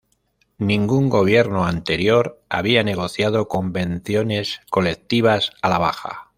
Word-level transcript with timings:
Ningún 0.57 1.09
gobierno 1.09 1.63
anterior 1.65 2.41
había 2.49 2.81
negociado 2.81 3.47
convenciones 3.47 4.59
colectivas 4.71 5.51
a 5.61 5.69
la 5.69 5.77
baja. 5.77 6.27